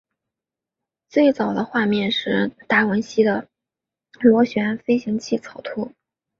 [1.09, 3.47] 最早的画面是达文西的
[4.19, 5.91] 螺旋飞行器草图。